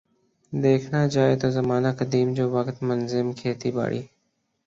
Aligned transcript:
دیکھنا 0.53 1.05
جائے 1.07 1.35
تو 1.39 1.49
زمانہ 1.49 1.87
قدیم 1.99 2.33
جو 2.33 2.49
وقت 2.49 2.83
منظم 2.83 3.31
کھیتی 3.33 3.71
باڑی 3.71 4.01